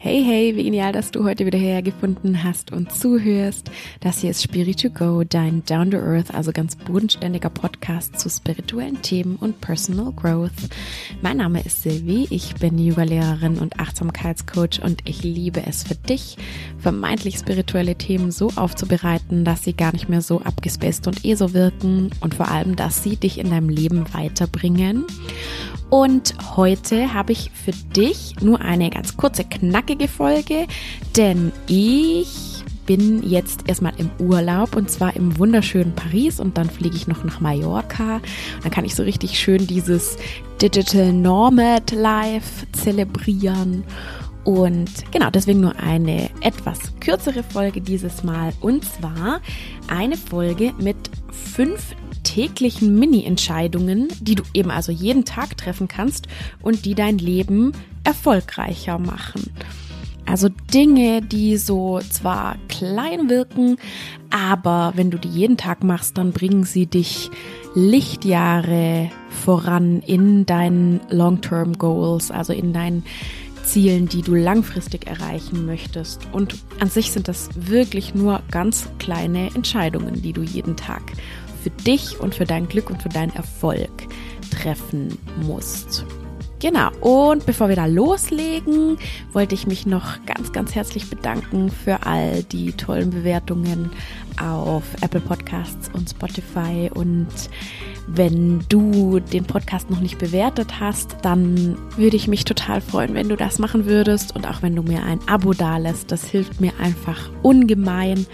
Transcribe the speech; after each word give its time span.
Hey, 0.00 0.22
hey, 0.22 0.54
wie 0.54 0.62
genial, 0.62 0.92
dass 0.92 1.10
du 1.10 1.24
heute 1.24 1.44
wieder 1.44 1.58
hergefunden 1.58 2.44
hast 2.44 2.70
und 2.70 2.92
zuhörst. 2.94 3.68
Das 3.98 4.20
hier 4.20 4.30
ist 4.30 4.44
Spirit 4.44 4.80
to 4.80 4.90
Go, 4.90 5.24
dein 5.24 5.64
Down 5.64 5.90
to 5.90 5.96
Earth, 5.96 6.32
also 6.32 6.52
ganz 6.52 6.76
bodenständiger 6.76 7.50
Podcast 7.50 8.16
zu 8.20 8.30
spirituellen 8.30 9.02
Themen 9.02 9.34
und 9.34 9.60
Personal 9.60 10.12
Growth. 10.12 10.52
Mein 11.20 11.38
Name 11.38 11.64
ist 11.64 11.82
Silvi, 11.82 12.28
ich 12.30 12.54
bin 12.54 12.78
Yoga-Lehrerin 12.78 13.58
und 13.58 13.80
Achtsamkeitscoach 13.80 14.80
und 14.84 15.02
ich 15.04 15.24
liebe 15.24 15.66
es 15.66 15.82
für 15.82 15.96
dich, 15.96 16.36
vermeintlich 16.78 17.36
spirituelle 17.36 17.96
Themen 17.96 18.30
so 18.30 18.52
aufzubereiten, 18.54 19.44
dass 19.44 19.64
sie 19.64 19.72
gar 19.72 19.90
nicht 19.90 20.08
mehr 20.08 20.22
so 20.22 20.40
abgespaced 20.42 21.08
und 21.08 21.24
eh 21.24 21.34
so 21.34 21.54
wirken 21.54 22.10
und 22.20 22.36
vor 22.36 22.48
allem, 22.52 22.76
dass 22.76 23.02
sie 23.02 23.16
dich 23.16 23.36
in 23.36 23.50
deinem 23.50 23.68
Leben 23.68 24.04
weiterbringen. 24.14 25.06
Und 25.90 26.34
heute 26.56 27.14
habe 27.14 27.32
ich 27.32 27.50
für 27.50 27.72
dich 27.72 28.34
nur 28.42 28.60
eine 28.60 28.90
ganz 28.90 29.16
kurze, 29.16 29.44
knackige 29.44 29.87
Folge, 30.08 30.66
denn 31.16 31.50
ich 31.66 32.62
bin 32.84 33.22
jetzt 33.22 33.68
erstmal 33.68 33.94
im 33.96 34.10
Urlaub 34.18 34.76
und 34.76 34.90
zwar 34.90 35.16
im 35.16 35.38
wunderschönen 35.38 35.94
Paris 35.94 36.40
und 36.40 36.58
dann 36.58 36.68
fliege 36.68 36.96
ich 36.96 37.06
noch 37.06 37.24
nach 37.24 37.40
Mallorca. 37.40 38.20
Dann 38.62 38.70
kann 38.70 38.84
ich 38.84 38.94
so 38.94 39.02
richtig 39.02 39.38
schön 39.38 39.66
dieses 39.66 40.16
Digital 40.60 41.12
Nomad 41.12 41.90
Life 41.92 42.66
zelebrieren. 42.72 43.84
Und 44.44 44.90
genau, 45.10 45.30
deswegen 45.30 45.60
nur 45.60 45.76
eine 45.78 46.30
etwas 46.40 46.78
kürzere 47.00 47.42
Folge 47.42 47.80
dieses 47.80 48.24
Mal. 48.24 48.52
Und 48.60 48.84
zwar 48.84 49.40
eine 49.88 50.16
Folge 50.16 50.72
mit 50.78 50.96
fünf 51.30 51.94
täglichen 52.22 52.98
Mini-Entscheidungen, 52.98 54.08
die 54.20 54.34
du 54.34 54.42
eben 54.54 54.70
also 54.70 54.92
jeden 54.92 55.24
Tag 55.24 55.56
treffen 55.56 55.88
kannst 55.88 56.28
und 56.62 56.84
die 56.84 56.94
dein 56.94 57.18
Leben 57.18 57.72
erfolgreicher 58.08 58.98
machen. 58.98 59.52
Also 60.24 60.48
Dinge, 60.72 61.20
die 61.20 61.58
so 61.58 62.00
zwar 62.10 62.56
klein 62.68 63.28
wirken, 63.28 63.76
aber 64.30 64.92
wenn 64.96 65.10
du 65.10 65.18
die 65.18 65.28
jeden 65.28 65.58
Tag 65.58 65.84
machst, 65.84 66.16
dann 66.16 66.32
bringen 66.32 66.64
sie 66.64 66.86
dich 66.86 67.30
Lichtjahre 67.74 69.10
voran 69.44 70.00
in 70.00 70.46
deinen 70.46 71.00
Long-Term 71.10 71.74
Goals, 71.76 72.30
also 72.30 72.54
in 72.54 72.72
deinen 72.72 73.04
Zielen, 73.64 74.08
die 74.08 74.22
du 74.22 74.34
langfristig 74.34 75.06
erreichen 75.06 75.66
möchtest. 75.66 76.26
Und 76.32 76.56
an 76.80 76.88
sich 76.88 77.12
sind 77.12 77.28
das 77.28 77.50
wirklich 77.54 78.14
nur 78.14 78.40
ganz 78.50 78.88
kleine 78.98 79.54
Entscheidungen, 79.54 80.22
die 80.22 80.32
du 80.32 80.42
jeden 80.42 80.76
Tag 80.76 81.02
für 81.62 81.70
dich 81.70 82.18
und 82.20 82.34
für 82.34 82.46
dein 82.46 82.68
Glück 82.68 82.88
und 82.88 83.02
für 83.02 83.10
deinen 83.10 83.34
Erfolg 83.34 83.90
treffen 84.50 85.18
musst. 85.42 86.06
Genau, 86.60 86.90
und 87.00 87.46
bevor 87.46 87.68
wir 87.68 87.76
da 87.76 87.86
loslegen, 87.86 88.98
wollte 89.32 89.54
ich 89.54 89.68
mich 89.68 89.86
noch 89.86 90.24
ganz, 90.26 90.52
ganz 90.52 90.74
herzlich 90.74 91.08
bedanken 91.08 91.70
für 91.70 92.04
all 92.04 92.42
die 92.42 92.72
tollen 92.72 93.10
Bewertungen 93.10 93.92
auf 94.40 94.82
Apple 95.00 95.20
Podcasts 95.20 95.88
und 95.92 96.10
Spotify. 96.10 96.90
Und 96.92 97.28
wenn 98.08 98.64
du 98.68 99.20
den 99.20 99.44
Podcast 99.44 99.88
noch 99.88 100.00
nicht 100.00 100.18
bewertet 100.18 100.80
hast, 100.80 101.16
dann 101.22 101.78
würde 101.96 102.16
ich 102.16 102.26
mich 102.26 102.44
total 102.44 102.80
freuen, 102.80 103.14
wenn 103.14 103.28
du 103.28 103.36
das 103.36 103.60
machen 103.60 103.86
würdest 103.86 104.34
und 104.34 104.44
auch 104.48 104.60
wenn 104.60 104.74
du 104.74 104.82
mir 104.82 105.04
ein 105.04 105.20
Abo 105.28 105.52
dalässt. 105.52 106.10
Das 106.10 106.24
hilft 106.24 106.60
mir 106.60 106.72
einfach 106.80 107.30
ungemein 107.42 108.26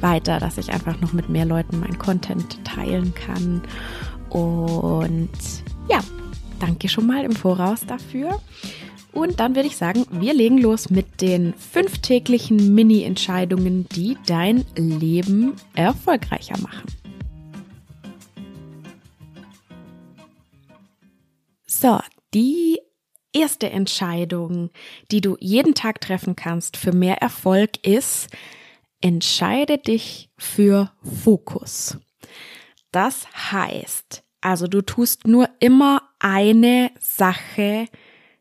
weiter, 0.00 0.38
dass 0.38 0.56
ich 0.56 0.72
einfach 0.72 1.00
noch 1.00 1.12
mit 1.12 1.28
mehr 1.28 1.46
Leuten 1.46 1.80
mein 1.80 1.98
Content 1.98 2.64
teilen 2.64 3.12
kann. 3.14 3.62
Und 4.30 5.30
ja, 5.88 5.98
danke 6.62 6.88
schon 6.88 7.06
mal 7.06 7.24
im 7.24 7.32
Voraus 7.32 7.80
dafür. 7.86 8.40
Und 9.12 9.40
dann 9.40 9.54
würde 9.54 9.68
ich 9.68 9.76
sagen, 9.76 10.06
wir 10.10 10.32
legen 10.32 10.58
los 10.58 10.88
mit 10.88 11.20
den 11.20 11.52
fünf 11.54 11.98
täglichen 11.98 12.74
Mini-Entscheidungen, 12.74 13.86
die 13.90 14.16
dein 14.26 14.64
Leben 14.74 15.54
erfolgreicher 15.74 16.58
machen. 16.58 16.86
So, 21.66 21.98
die 22.32 22.78
erste 23.32 23.70
Entscheidung, 23.70 24.70
die 25.10 25.20
du 25.20 25.36
jeden 25.40 25.74
Tag 25.74 26.00
treffen 26.00 26.36
kannst 26.36 26.76
für 26.76 26.92
mehr 26.92 27.20
Erfolg 27.20 27.86
ist, 27.86 28.28
entscheide 29.00 29.78
dich 29.78 30.30
für 30.38 30.92
Fokus. 31.02 31.98
Das 32.92 33.26
heißt, 33.52 34.22
also 34.42 34.66
du 34.66 34.82
tust 34.82 35.26
nur 35.26 35.48
immer 35.60 36.02
eine 36.18 36.90
Sache 37.00 37.86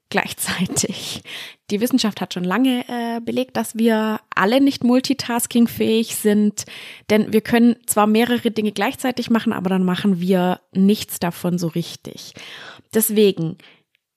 gleichzeitig. 0.10 1.24
Die 1.72 1.80
Wissenschaft 1.80 2.20
hat 2.20 2.34
schon 2.34 2.44
lange 2.44 2.84
äh, 2.90 3.22
belegt, 3.22 3.56
dass 3.56 3.76
wir 3.78 4.20
alle 4.36 4.60
nicht 4.60 4.84
multitaskingfähig 4.84 6.18
sind, 6.18 6.66
denn 7.10 7.32
wir 7.32 7.42
können 7.42 7.78
zwar 7.88 8.08
mehrere 8.08 8.52
Dinge 8.52 8.74
gleichzeitig 8.74 9.30
machen, 9.30 9.54
aber 9.54 9.70
dann 9.70 9.86
machen 9.86 10.20
wir 10.20 10.60
nichts 10.74 11.20
davon 11.20 11.58
so 11.58 11.68
richtig. 11.68 12.34
Deswegen, 12.94 13.58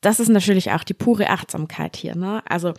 das 0.01 0.19
ist 0.19 0.31
natürlich 0.31 0.73
auch 0.73 0.83
die 0.83 0.95
pure 0.95 1.31
Achtsamkeit 1.31 1.97
hier. 1.97 2.17
Ne? 2.17 2.43
Also 2.47 2.75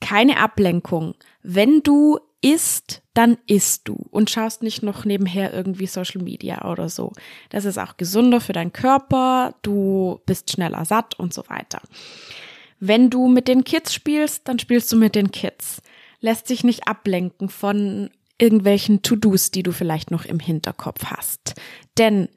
keine 0.00 0.38
Ablenkung. 0.38 1.14
Wenn 1.42 1.82
du 1.82 2.18
isst, 2.40 3.02
dann 3.14 3.38
isst 3.46 3.88
du 3.88 3.94
und 4.10 4.28
schaust 4.28 4.62
nicht 4.62 4.82
noch 4.82 5.04
nebenher 5.04 5.54
irgendwie 5.54 5.86
Social 5.86 6.20
Media 6.20 6.70
oder 6.70 6.88
so. 6.88 7.12
Das 7.48 7.64
ist 7.64 7.78
auch 7.78 7.96
gesunder 7.96 8.40
für 8.40 8.52
deinen 8.52 8.72
Körper, 8.72 9.54
du 9.62 10.20
bist 10.26 10.50
schneller 10.50 10.84
satt 10.84 11.18
und 11.18 11.32
so 11.32 11.48
weiter. 11.48 11.80
Wenn 12.80 13.10
du 13.10 13.28
mit 13.28 13.48
den 13.48 13.64
Kids 13.64 13.94
spielst, 13.94 14.48
dann 14.48 14.58
spielst 14.58 14.92
du 14.92 14.96
mit 14.96 15.14
den 15.14 15.30
Kids. 15.30 15.80
Lässt 16.20 16.48
sich 16.48 16.64
nicht 16.64 16.88
ablenken 16.88 17.48
von 17.48 18.10
irgendwelchen 18.38 19.02
To-Dos, 19.02 19.52
die 19.52 19.62
du 19.62 19.72
vielleicht 19.72 20.10
noch 20.10 20.24
im 20.24 20.40
Hinterkopf 20.40 21.04
hast. 21.06 21.54
Denn 21.96 22.28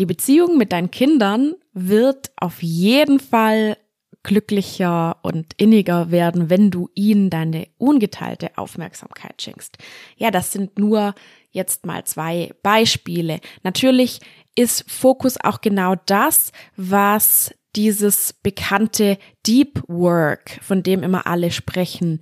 die 0.00 0.06
Beziehung 0.06 0.58
mit 0.58 0.72
deinen 0.72 0.90
Kindern 0.90 1.54
wird 1.72 2.32
auf 2.36 2.62
jeden 2.62 3.20
Fall 3.20 3.76
glücklicher 4.24 5.18
und 5.22 5.52
inniger 5.56 6.10
werden, 6.10 6.50
wenn 6.50 6.70
du 6.70 6.90
ihnen 6.94 7.30
deine 7.30 7.68
ungeteilte 7.78 8.58
Aufmerksamkeit 8.58 9.40
schenkst. 9.40 9.78
Ja, 10.16 10.32
das 10.32 10.52
sind 10.52 10.78
nur 10.78 11.14
jetzt 11.50 11.86
mal 11.86 12.04
zwei 12.04 12.52
Beispiele. 12.62 13.38
Natürlich 13.62 14.20
ist 14.56 14.90
Fokus 14.90 15.36
auch 15.40 15.60
genau 15.60 15.94
das, 16.06 16.50
was 16.76 17.54
dieses 17.76 18.32
bekannte 18.32 19.18
Deep 19.46 19.82
Work, 19.88 20.58
von 20.62 20.82
dem 20.82 21.02
immer 21.02 21.26
alle 21.26 21.50
sprechen, 21.50 22.20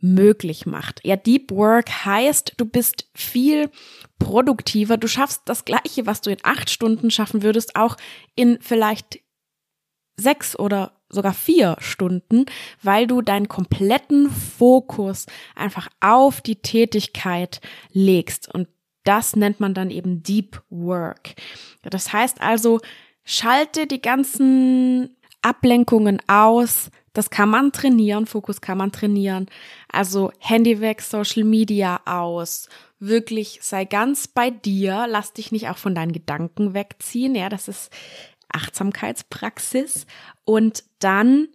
möglich 0.00 0.66
macht. 0.66 1.00
Ja, 1.04 1.16
Deep 1.16 1.50
Work 1.50 2.04
heißt, 2.04 2.54
du 2.56 2.64
bist 2.64 3.08
viel 3.14 3.70
produktiver, 4.18 4.96
du 4.96 5.08
schaffst 5.08 5.42
das 5.44 5.64
Gleiche, 5.64 6.06
was 6.06 6.20
du 6.20 6.30
in 6.30 6.38
acht 6.42 6.70
Stunden 6.70 7.10
schaffen 7.10 7.42
würdest, 7.42 7.76
auch 7.76 7.96
in 8.34 8.58
vielleicht 8.60 9.20
sechs 10.16 10.58
oder 10.58 10.99
sogar 11.10 11.34
vier 11.34 11.76
Stunden, 11.80 12.46
weil 12.82 13.06
du 13.06 13.20
deinen 13.20 13.48
kompletten 13.48 14.30
Fokus 14.30 15.26
einfach 15.54 15.88
auf 16.00 16.40
die 16.40 16.56
Tätigkeit 16.56 17.60
legst. 17.92 18.52
Und 18.52 18.68
das 19.04 19.36
nennt 19.36 19.60
man 19.60 19.74
dann 19.74 19.90
eben 19.90 20.22
Deep 20.22 20.62
Work. 20.70 21.34
Das 21.82 22.12
heißt 22.12 22.40
also, 22.40 22.80
schalte 23.24 23.86
die 23.86 24.00
ganzen 24.00 25.16
Ablenkungen 25.42 26.20
aus. 26.26 26.90
Das 27.12 27.30
kann 27.30 27.48
man 27.48 27.72
trainieren, 27.72 28.26
Fokus 28.26 28.60
kann 28.60 28.78
man 28.78 28.92
trainieren. 28.92 29.46
Also 29.88 30.30
Handy 30.38 30.80
weg, 30.80 31.02
Social 31.02 31.44
Media 31.44 32.00
aus. 32.04 32.68
Wirklich 33.00 33.58
sei 33.62 33.84
ganz 33.84 34.28
bei 34.28 34.50
dir, 34.50 35.06
lass 35.08 35.32
dich 35.32 35.50
nicht 35.50 35.68
auch 35.68 35.78
von 35.78 35.94
deinen 35.94 36.12
Gedanken 36.12 36.74
wegziehen. 36.74 37.34
Ja, 37.34 37.48
das 37.48 37.66
ist 37.66 37.90
Achtsamkeitspraxis 38.52 40.06
und 40.44 40.84
dann 40.98 41.48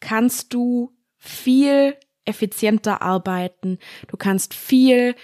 kannst 0.00 0.52
du 0.54 0.92
viel 1.16 1.96
effizienter 2.24 3.02
arbeiten. 3.02 3.78
Du 4.08 4.16
kannst 4.16 4.54
viel 4.54 5.14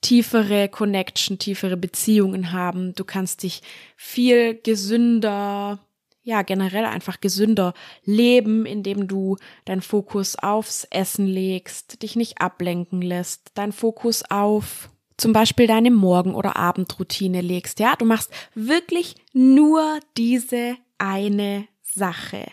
tiefere 0.00 0.68
Connection, 0.68 1.38
tiefere 1.38 1.76
Beziehungen 1.76 2.52
haben. 2.52 2.94
Du 2.94 3.04
kannst 3.04 3.42
dich 3.42 3.62
viel 3.96 4.54
gesünder, 4.54 5.80
ja, 6.22 6.42
generell 6.42 6.84
einfach 6.84 7.20
gesünder 7.20 7.72
leben, 8.04 8.66
indem 8.66 9.08
du 9.08 9.36
deinen 9.64 9.82
Fokus 9.82 10.36
aufs 10.36 10.84
Essen 10.90 11.26
legst, 11.26 12.02
dich 12.02 12.16
nicht 12.16 12.40
ablenken 12.40 13.00
lässt, 13.00 13.52
deinen 13.54 13.72
Fokus 13.72 14.22
auf 14.30 14.90
zum 15.16 15.32
Beispiel 15.32 15.66
deine 15.66 15.90
Morgen- 15.90 16.34
oder 16.34 16.56
Abendroutine 16.56 17.40
legst. 17.40 17.80
Ja, 17.80 17.94
du 17.96 18.04
machst 18.04 18.30
wirklich 18.54 19.14
nur 19.32 19.98
diese 20.16 20.76
eine 20.98 21.66
Sache. 21.82 22.46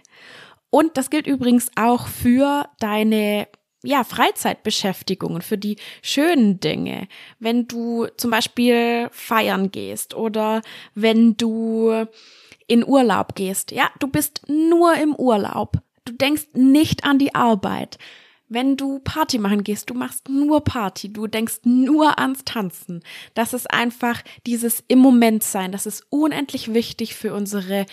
Und 0.69 0.97
das 0.97 1.09
gilt 1.09 1.27
übrigens 1.27 1.69
auch 1.75 2.07
für 2.07 2.67
deine 2.79 3.47
ja, 3.83 4.03
Freizeitbeschäftigungen, 4.03 5.41
für 5.41 5.57
die 5.57 5.75
schönen 6.01 6.59
Dinge. 6.59 7.07
Wenn 7.39 7.67
du 7.67 8.07
zum 8.17 8.31
Beispiel 8.31 9.09
feiern 9.11 9.71
gehst 9.71 10.15
oder 10.15 10.61
wenn 10.95 11.35
du 11.35 12.07
in 12.67 12.87
Urlaub 12.87 13.35
gehst. 13.35 13.71
Ja, 13.71 13.89
du 13.99 14.07
bist 14.07 14.41
nur 14.47 14.95
im 14.95 15.15
Urlaub. 15.15 15.77
Du 16.05 16.13
denkst 16.13 16.47
nicht 16.53 17.03
an 17.03 17.19
die 17.19 17.35
Arbeit 17.35 17.97
wenn 18.53 18.77
du 18.77 18.99
Party 18.99 19.39
machen 19.39 19.63
gehst, 19.63 19.89
du 19.89 19.95
machst 19.95 20.29
nur 20.29 20.63
Party, 20.63 21.11
du 21.11 21.27
denkst 21.27 21.61
nur 21.63 22.19
ans 22.19 22.45
Tanzen. 22.45 23.03
Das 23.33 23.53
ist 23.53 23.71
einfach 23.71 24.21
dieses 24.45 24.83
im 24.87 24.99
Moment 24.99 25.43
sein. 25.43 25.71
Das 25.71 25.85
ist 25.85 26.05
unendlich 26.09 26.73
wichtig 26.73 27.15
für 27.15 27.33
unsere 27.33 27.85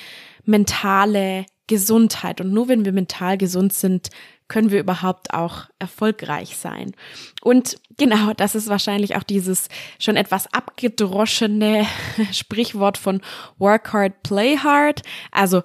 mentale 0.44 1.46
Gesundheit. 1.66 2.40
Und 2.40 2.52
nur 2.52 2.68
wenn 2.68 2.84
wir 2.84 2.92
mental 2.92 3.38
gesund 3.38 3.72
sind, 3.72 4.10
können 4.48 4.70
wir 4.70 4.80
überhaupt 4.80 5.32
auch 5.32 5.66
erfolgreich 5.78 6.56
sein. 6.56 6.92
Und 7.40 7.78
genau, 7.96 8.34
das 8.34 8.54
ist 8.54 8.68
wahrscheinlich 8.68 9.16
auch 9.16 9.22
dieses 9.22 9.68
schon 9.98 10.16
etwas 10.16 10.52
abgedroschene 10.52 11.86
Sprichwort 12.32 12.98
von 12.98 13.22
Work 13.58 13.92
hard, 13.92 14.22
play 14.24 14.58
hard. 14.58 15.02
Also, 15.30 15.62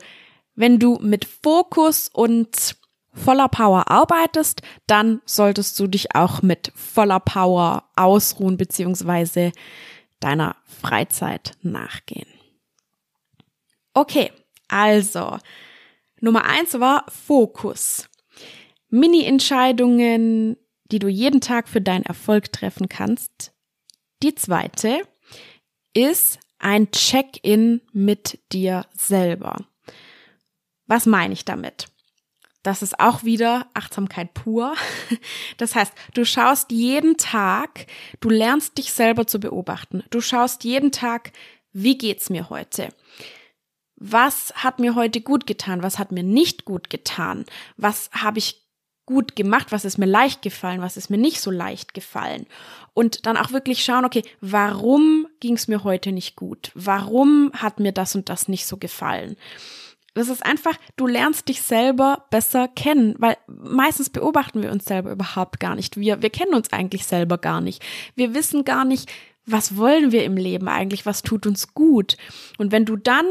wenn 0.56 0.80
du 0.80 1.00
mit 1.01 1.25
Fokus 1.25 2.09
und 2.13 2.77
voller 3.15 3.47
Power 3.47 3.89
arbeitest, 3.89 4.62
dann 4.88 5.21
solltest 5.25 5.79
du 5.79 5.88
dich 5.88 6.15
auch 6.15 6.41
mit 6.41 6.71
voller 6.75 7.19
Power 7.19 7.89
ausruhen 7.95 8.57
beziehungsweise 8.57 9.51
deiner 10.19 10.56
Freizeit 10.65 11.53
nachgehen. 11.62 12.27
Okay, 13.94 14.31
also 14.67 15.38
Nummer 16.19 16.45
eins 16.45 16.79
war 16.79 17.06
Fokus. 17.09 18.09
Mini-Entscheidungen, 18.89 20.57
die 20.91 21.00
du 21.00 21.07
jeden 21.07 21.41
Tag 21.41 21.68
für 21.68 21.81
deinen 21.81 22.03
Erfolg 22.03 22.51
treffen 22.51 22.89
kannst. 22.89 23.53
Die 24.23 24.35
zweite 24.35 25.01
ist 25.94 26.39
ein 26.59 26.91
Check-in 26.91 27.81
mit 27.91 28.39
dir 28.51 28.85
selber. 28.94 29.57
Was 30.88 31.06
meine 31.06 31.33
ich 31.33 31.45
damit? 31.45 31.88
Das 32.65 32.81
ist 32.81 33.00
auch 33.00 33.23
wieder 33.23 33.67
Achtsamkeit 33.75 34.33
pur. 34.33 34.73
Das 35.57 35.75
heißt, 35.75 35.94
du 36.13 36.25
schaust 36.25 36.71
jeden 36.71 37.15
Tag, 37.15 37.85
du 38.19 38.29
lernst 38.29 38.77
dich 38.77 38.91
selber 38.91 39.25
zu 39.25 39.39
beobachten. 39.39 40.03
Du 40.09 40.19
schaust 40.19 40.65
jeden 40.65 40.91
Tag, 40.91 41.31
wie 41.71 41.97
geht's 41.97 42.29
mir 42.29 42.50
heute? 42.50 42.89
Was 43.95 44.51
hat 44.56 44.79
mir 44.79 44.95
heute 44.95 45.21
gut 45.21 45.47
getan? 45.47 45.83
Was 45.83 45.97
hat 45.97 46.12
mir 46.12 46.23
nicht 46.23 46.65
gut 46.65 46.89
getan? 46.89 47.45
Was 47.77 48.09
habe 48.12 48.39
ich 48.39 48.65
gut 49.06 49.35
gemacht? 49.35 49.71
Was 49.71 49.85
ist 49.85 49.97
mir 49.97 50.07
leicht 50.07 50.41
gefallen? 50.41 50.81
Was 50.81 50.97
ist 50.97 51.09
mir 51.09 51.18
nicht 51.18 51.39
so 51.39 51.51
leicht 51.51 51.94
gefallen? 51.94 52.47
Und 52.94 53.25
dann 53.27 53.38
auch 53.38 53.51
wirklich 53.51 53.85
schauen, 53.85 54.06
okay, 54.06 54.23
warum 54.41 55.27
ging 55.39 55.53
es 55.53 55.68
mir 55.68 55.83
heute 55.83 56.11
nicht 56.11 56.35
gut? 56.35 56.71
Warum 56.73 57.51
hat 57.53 57.79
mir 57.79 57.91
das 57.91 58.15
und 58.15 58.27
das 58.27 58.47
nicht 58.47 58.65
so 58.65 58.77
gefallen? 58.77 59.38
Das 60.15 60.29
ist 60.29 60.45
einfach, 60.45 60.75
du 60.95 61.07
lernst 61.07 61.50
dich 61.50 61.62
selber 61.62 62.25
besser 62.31 62.67
kennen, 62.67 63.15
weil 63.19 63.38
meistens 63.47 64.09
beobachten 64.09 64.63
wir 64.63 64.71
uns 64.71 64.85
selber 64.85 65.12
überhaupt 65.12 65.59
gar 65.59 65.75
nicht. 65.75 65.97
Wir, 65.97 66.21
wir 66.21 66.29
kennen 66.29 66.53
uns 66.53 66.71
eigentlich 66.71 67.06
selber 67.06 67.38
gar 67.38 67.62
nicht. 67.62 67.83
Wir 68.15 68.33
wissen 68.33 68.63
gar 68.63 68.85
nicht, 68.85 69.12
was 69.45 69.77
wollen 69.77 70.12
wir 70.12 70.23
im 70.23 70.38
Leben 70.38 70.67
eigentlich, 70.67 71.06
was 71.06 71.21
tut 71.21 71.45
uns 71.45 71.73
gut. 71.73 72.17
Und 72.57 72.71
wenn 72.71 72.85
du 72.85 72.95
dann 72.95 73.25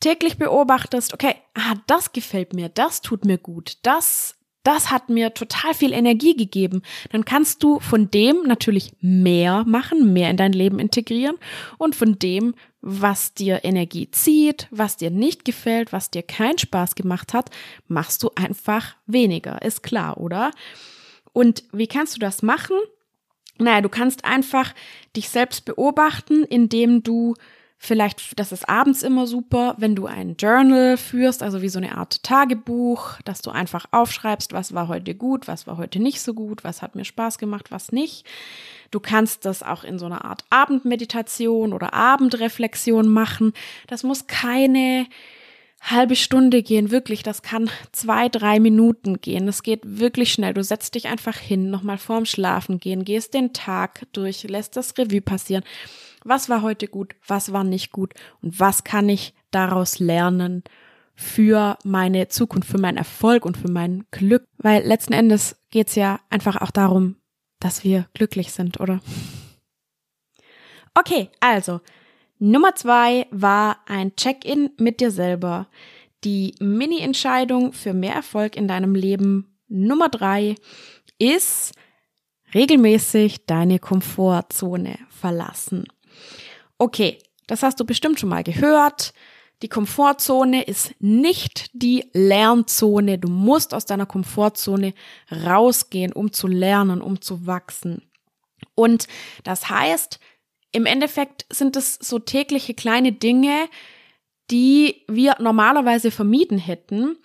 täglich 0.00 0.38
beobachtest, 0.38 1.12
okay, 1.12 1.34
ah, 1.54 1.74
das 1.86 2.12
gefällt 2.12 2.52
mir, 2.52 2.68
das 2.68 3.02
tut 3.02 3.24
mir 3.24 3.38
gut, 3.38 3.78
das 3.82 4.36
das 4.64 4.90
hat 4.90 5.10
mir 5.10 5.34
total 5.34 5.74
viel 5.74 5.92
Energie 5.92 6.34
gegeben. 6.34 6.82
Dann 7.12 7.26
kannst 7.26 7.62
du 7.62 7.80
von 7.80 8.10
dem 8.10 8.44
natürlich 8.46 8.94
mehr 9.00 9.62
machen, 9.66 10.12
mehr 10.14 10.30
in 10.30 10.38
dein 10.38 10.54
Leben 10.54 10.78
integrieren 10.78 11.36
und 11.76 11.94
von 11.94 12.18
dem, 12.18 12.54
was 12.86 13.32
dir 13.32 13.64
Energie 13.64 14.10
zieht, 14.10 14.68
was 14.70 14.98
dir 14.98 15.10
nicht 15.10 15.46
gefällt, 15.46 15.90
was 15.94 16.10
dir 16.10 16.22
keinen 16.22 16.58
Spaß 16.58 16.94
gemacht 16.96 17.32
hat, 17.32 17.48
machst 17.88 18.22
du 18.22 18.30
einfach 18.34 18.94
weniger. 19.06 19.62
Ist 19.62 19.82
klar, 19.82 20.18
oder? 20.18 20.50
Und 21.32 21.64
wie 21.72 21.86
kannst 21.86 22.14
du 22.14 22.20
das 22.20 22.42
machen? 22.42 22.76
Naja, 23.58 23.80
du 23.80 23.88
kannst 23.88 24.26
einfach 24.26 24.74
dich 25.16 25.30
selbst 25.30 25.64
beobachten, 25.64 26.44
indem 26.44 27.02
du 27.02 27.36
Vielleicht, 27.86 28.40
das 28.40 28.50
ist 28.50 28.66
abends 28.66 29.02
immer 29.02 29.26
super, 29.26 29.74
wenn 29.76 29.94
du 29.94 30.06
ein 30.06 30.36
Journal 30.38 30.96
führst, 30.96 31.42
also 31.42 31.60
wie 31.60 31.68
so 31.68 31.78
eine 31.78 31.98
Art 31.98 32.22
Tagebuch, 32.22 33.20
dass 33.26 33.42
du 33.42 33.50
einfach 33.50 33.84
aufschreibst, 33.90 34.54
was 34.54 34.72
war 34.72 34.88
heute 34.88 35.14
gut, 35.14 35.48
was 35.48 35.66
war 35.66 35.76
heute 35.76 35.98
nicht 36.00 36.22
so 36.22 36.32
gut, 36.32 36.64
was 36.64 36.80
hat 36.80 36.94
mir 36.94 37.04
Spaß 37.04 37.36
gemacht, 37.36 37.70
was 37.70 37.92
nicht. 37.92 38.24
Du 38.90 39.00
kannst 39.00 39.44
das 39.44 39.62
auch 39.62 39.84
in 39.84 39.98
so 39.98 40.06
einer 40.06 40.24
Art 40.24 40.44
Abendmeditation 40.48 41.74
oder 41.74 41.92
Abendreflexion 41.92 43.06
machen. 43.06 43.52
Das 43.86 44.02
muss 44.02 44.26
keine 44.28 45.04
halbe 45.82 46.16
Stunde 46.16 46.62
gehen, 46.62 46.90
wirklich. 46.90 47.22
Das 47.22 47.42
kann 47.42 47.70
zwei, 47.92 48.30
drei 48.30 48.60
Minuten 48.60 49.20
gehen. 49.20 49.44
Das 49.44 49.62
geht 49.62 49.82
wirklich 49.84 50.32
schnell. 50.32 50.54
Du 50.54 50.64
setzt 50.64 50.94
dich 50.94 51.08
einfach 51.08 51.36
hin, 51.36 51.70
nochmal 51.70 51.98
vorm 51.98 52.24
Schlafen 52.24 52.80
gehen, 52.80 53.04
gehst 53.04 53.34
den 53.34 53.52
Tag 53.52 54.06
durch, 54.14 54.42
lässt 54.44 54.78
das 54.78 54.96
Revue 54.96 55.20
passieren 55.20 55.64
was 56.24 56.48
war 56.48 56.62
heute 56.62 56.88
gut, 56.88 57.14
was 57.26 57.52
war 57.52 57.64
nicht 57.64 57.92
gut 57.92 58.14
und 58.40 58.58
was 58.58 58.82
kann 58.82 59.08
ich 59.08 59.34
daraus 59.50 59.98
lernen 59.98 60.64
für 61.14 61.78
meine 61.84 62.28
Zukunft, 62.28 62.68
für 62.68 62.78
meinen 62.78 62.96
Erfolg 62.96 63.44
und 63.44 63.56
für 63.56 63.70
mein 63.70 64.04
Glück. 64.10 64.46
Weil 64.58 64.84
letzten 64.84 65.12
Endes 65.12 65.56
geht's 65.70 65.94
ja 65.94 66.18
einfach 66.30 66.60
auch 66.60 66.70
darum, 66.70 67.16
dass 67.60 67.84
wir 67.84 68.08
glücklich 68.14 68.52
sind, 68.52 68.80
oder? 68.80 69.00
Okay, 70.94 71.30
also 71.40 71.80
Nummer 72.38 72.74
zwei 72.74 73.26
war 73.30 73.78
ein 73.86 74.16
Check-in 74.16 74.70
mit 74.76 75.00
dir 75.00 75.10
selber. 75.10 75.68
Die 76.24 76.54
Mini-Entscheidung 76.58 77.72
für 77.72 77.92
mehr 77.92 78.14
Erfolg 78.14 78.56
in 78.56 78.66
deinem 78.66 78.94
Leben 78.94 79.56
Nummer 79.68 80.08
drei 80.08 80.56
ist 81.18 81.74
regelmäßig 82.54 83.46
deine 83.46 83.78
Komfortzone 83.78 84.98
verlassen. 85.08 85.84
Okay, 86.84 87.18
das 87.46 87.62
hast 87.62 87.80
du 87.80 87.86
bestimmt 87.86 88.20
schon 88.20 88.28
mal 88.28 88.44
gehört. 88.44 89.14
Die 89.62 89.70
Komfortzone 89.70 90.64
ist 90.64 90.92
nicht 91.00 91.70
die 91.72 92.10
Lernzone. 92.12 93.18
Du 93.18 93.30
musst 93.30 93.72
aus 93.72 93.86
deiner 93.86 94.04
Komfortzone 94.04 94.92
rausgehen, 95.32 96.12
um 96.12 96.30
zu 96.30 96.46
lernen, 96.46 97.00
um 97.00 97.22
zu 97.22 97.46
wachsen. 97.46 98.02
Und 98.74 99.06
das 99.44 99.70
heißt, 99.70 100.20
im 100.72 100.84
Endeffekt 100.84 101.46
sind 101.48 101.74
es 101.76 101.94
so 101.94 102.18
tägliche 102.18 102.74
kleine 102.74 103.12
Dinge, 103.12 103.66
die 104.50 105.06
wir 105.08 105.36
normalerweise 105.40 106.10
vermieden 106.10 106.58
hätten, 106.58 107.16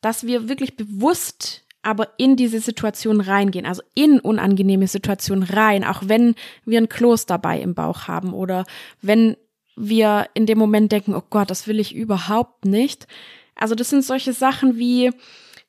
dass 0.00 0.26
wir 0.26 0.48
wirklich 0.48 0.74
bewusst 0.74 1.65
aber 1.86 2.08
in 2.18 2.36
diese 2.36 2.60
Situation 2.60 3.20
reingehen, 3.20 3.64
also 3.64 3.82
in 3.94 4.18
unangenehme 4.18 4.88
Situationen 4.88 5.44
rein, 5.44 5.84
auch 5.84 6.02
wenn 6.06 6.34
wir 6.64 6.80
ein 6.80 6.88
Kloß 6.88 7.26
dabei 7.26 7.60
im 7.60 7.74
Bauch 7.74 8.08
haben 8.08 8.34
oder 8.34 8.64
wenn 9.02 9.36
wir 9.76 10.26
in 10.34 10.46
dem 10.46 10.58
Moment 10.58 10.90
denken, 10.90 11.14
oh 11.14 11.22
Gott, 11.30 11.48
das 11.48 11.68
will 11.68 11.78
ich 11.78 11.94
überhaupt 11.94 12.64
nicht. 12.64 13.06
Also 13.54 13.74
das 13.74 13.90
sind 13.90 14.04
solche 14.04 14.32
Sachen 14.32 14.78
wie 14.78 15.12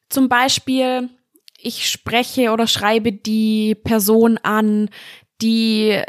zum 0.09 0.27
Beispiel, 0.27 1.09
ich 1.59 1.89
spreche 1.89 2.51
oder 2.51 2.65
schreibe 2.65 3.11
die 3.11 3.75
Person 3.75 4.39
an, 4.39 4.89
die 5.41 6.01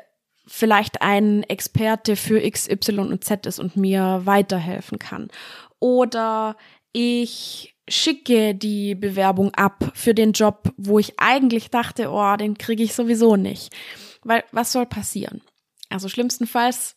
vielleicht 0.47 1.03
ein 1.03 1.43
Experte 1.43 2.17
für 2.17 2.43
X, 2.43 2.69
Y 2.69 3.11
und 3.11 3.25
Z 3.25 3.45
ist 3.45 3.59
und 3.59 3.77
mir 3.77 4.23
weiterhelfen 4.25 4.99
kann. 4.99 5.29
Oder 5.81 6.57
ich 6.93 7.75
schicke 7.89 8.55
die 8.55 8.95
Bewerbung 8.95 9.55
ab 9.55 9.93
für 9.95 10.15
den 10.15 10.33
Job, 10.33 10.73
wo 10.77 10.99
ich 10.99 11.19
eigentlich 11.19 11.71
dachte, 11.71 12.11
oh, 12.11 12.37
den 12.37 12.59
kriege 12.59 12.83
ich 12.83 12.95
sowieso 12.95 13.37
nicht. 13.37 13.75
Weil 14.23 14.45
was 14.53 14.73
soll 14.73 14.87
passieren? 14.87 15.43
Also 15.89 16.09
schlimmstenfalls 16.09 16.97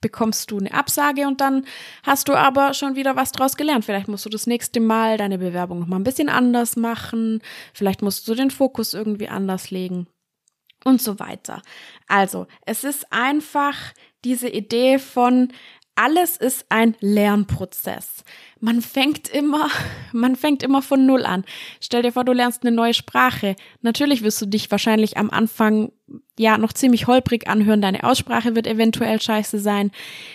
bekommst 0.00 0.50
du 0.50 0.58
eine 0.58 0.72
Absage 0.72 1.26
und 1.26 1.40
dann 1.40 1.66
hast 2.04 2.28
du 2.28 2.34
aber 2.34 2.72
schon 2.74 2.94
wieder 2.94 3.16
was 3.16 3.32
draus 3.32 3.56
gelernt. 3.56 3.84
Vielleicht 3.84 4.08
musst 4.08 4.24
du 4.24 4.28
das 4.28 4.46
nächste 4.46 4.80
Mal 4.80 5.16
deine 5.16 5.38
Bewerbung 5.38 5.80
noch 5.80 5.88
mal 5.88 5.96
ein 5.96 6.04
bisschen 6.04 6.28
anders 6.28 6.76
machen. 6.76 7.42
Vielleicht 7.74 8.02
musst 8.02 8.28
du 8.28 8.34
den 8.34 8.50
Fokus 8.50 8.94
irgendwie 8.94 9.28
anders 9.28 9.70
legen 9.70 10.06
und 10.84 11.02
so 11.02 11.18
weiter. 11.18 11.62
Also, 12.06 12.46
es 12.64 12.84
ist 12.84 13.12
einfach 13.12 13.74
diese 14.24 14.48
Idee 14.48 14.98
von 14.98 15.52
alles 15.98 16.36
ist 16.36 16.66
ein 16.68 16.94
Lernprozess. 17.00 18.22
Man 18.60 18.82
fängt 18.82 19.28
immer, 19.28 19.68
man 20.12 20.36
fängt 20.36 20.62
immer 20.62 20.80
von 20.80 21.04
Null 21.06 21.26
an. 21.26 21.44
Stell 21.80 22.02
dir 22.02 22.12
vor, 22.12 22.24
du 22.24 22.32
lernst 22.32 22.62
eine 22.62 22.74
neue 22.74 22.94
Sprache. 22.94 23.56
Natürlich 23.82 24.22
wirst 24.22 24.40
du 24.40 24.46
dich 24.46 24.70
wahrscheinlich 24.70 25.16
am 25.16 25.28
Anfang 25.28 25.90
ja 26.38 26.56
noch 26.56 26.72
ziemlich 26.72 27.08
holprig 27.08 27.48
anhören. 27.48 27.82
Deine 27.82 28.04
Aussprache 28.04 28.54
wird 28.54 28.68
eventuell 28.68 29.20
scheiße 29.20 29.58
sein. 29.58 29.90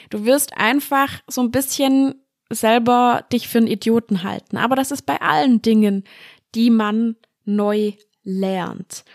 Du 0.09 0.25
wirst 0.25 0.57
einfach 0.57 1.21
so 1.27 1.41
ein 1.41 1.51
bisschen 1.51 2.15
selber 2.49 3.25
dich 3.31 3.47
für 3.47 3.59
einen 3.59 3.67
Idioten 3.67 4.23
halten. 4.23 4.57
Aber 4.57 4.75
das 4.75 4.91
ist 4.91 5.05
bei 5.05 5.21
allen 5.21 5.61
Dingen, 5.61 6.03
die 6.55 6.71
man 6.71 7.15
neu 7.45 7.93
lernt. 8.23 9.05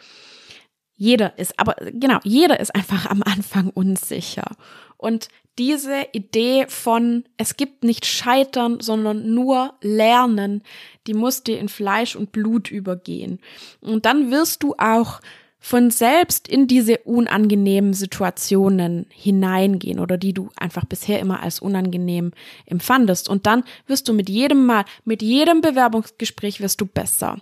Jeder 0.97 1.39
ist, 1.39 1.59
aber 1.61 1.77
genau, 1.93 2.19
jeder 2.25 2.59
ist 2.59 2.75
einfach 2.75 3.07
am 3.07 3.23
Anfang 3.23 3.69
unsicher. 3.69 4.51
Und 4.97 5.29
diese 5.59 6.07
Idee 6.13 6.67
von, 6.69 7.25
es 7.37 7.57
gibt 7.57 7.85
nicht 7.85 8.07
Scheitern, 8.07 8.81
sondern 8.81 9.35
nur 9.35 9.75
Lernen, 9.83 10.63
die 11.07 11.15
muss 11.15 11.43
dir 11.43 11.59
in 11.59 11.69
Fleisch 11.69 12.17
und 12.17 12.33
Blut 12.33 12.71
übergehen. 12.71 13.41
Und 13.81 14.07
dann 14.07 14.31
wirst 14.31 14.63
du 14.63 14.75
auch 14.79 15.21
von 15.61 15.91
selbst 15.91 16.47
in 16.47 16.69
diese 16.69 16.99
unangenehmen 16.99 17.93
Situationen 17.93 19.07
hineingehen 19.11 19.99
oder 19.99 20.17
die 20.17 20.33
du 20.33 20.51
einfach 20.57 20.85
bisher 20.85 21.19
immer 21.19 21.43
als 21.43 21.59
unangenehm 21.59 22.31
empfandest. 22.67 23.29
Und 23.29 23.47
dann 23.47 23.65
wirst 23.87 24.09
du 24.09 24.13
mit 24.13 24.29
jedem 24.29 24.67
Mal, 24.67 24.85
mit 25.05 25.21
jedem 25.21 25.61
Bewerbungsgespräch 25.61 26.61
wirst 26.61 26.81
du 26.81 26.87
besser. 26.87 27.39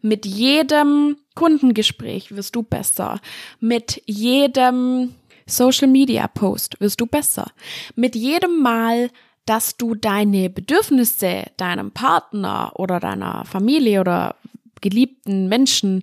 Mit 0.00 0.24
jedem 0.24 1.16
Kundengespräch 1.34 2.34
wirst 2.34 2.56
du 2.56 2.62
besser. 2.62 3.20
Mit 3.60 4.02
jedem 4.06 5.14
Social 5.48 5.88
Media 5.88 6.28
Post 6.28 6.80
wirst 6.80 7.00
du 7.00 7.06
besser. 7.06 7.50
Mit 7.96 8.14
jedem 8.14 8.60
Mal, 8.60 9.10
dass 9.46 9.76
du 9.76 9.94
deine 9.94 10.50
Bedürfnisse 10.50 11.46
deinem 11.56 11.90
Partner 11.90 12.72
oder 12.76 13.00
deiner 13.00 13.44
Familie 13.44 14.00
oder 14.00 14.36
geliebten 14.80 15.48
Menschen 15.48 16.02